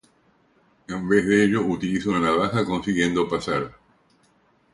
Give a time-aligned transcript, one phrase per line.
[0.87, 3.77] En vez de ello, utiliza una navaja, consiguiendo pasar.